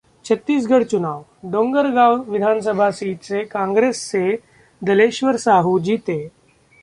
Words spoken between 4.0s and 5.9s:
से दलेश्वर साहू